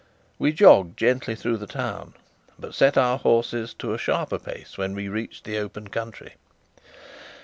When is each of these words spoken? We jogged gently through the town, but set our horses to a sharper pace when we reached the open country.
We 0.39 0.51
jogged 0.51 0.97
gently 0.97 1.35
through 1.35 1.57
the 1.57 1.67
town, 1.67 2.15
but 2.57 2.73
set 2.73 2.97
our 2.97 3.19
horses 3.19 3.75
to 3.75 3.93
a 3.93 3.99
sharper 3.99 4.39
pace 4.39 4.75
when 4.75 4.95
we 4.95 5.07
reached 5.09 5.43
the 5.43 5.59
open 5.59 5.89
country. 5.89 6.37